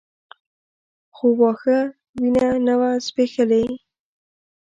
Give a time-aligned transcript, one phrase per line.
[1.15, 1.79] خو واښه
[2.19, 3.63] وينه نه وه ځبېښلې.